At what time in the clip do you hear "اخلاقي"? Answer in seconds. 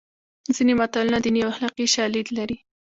1.53-1.85